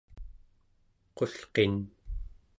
qulqin 1.15 1.75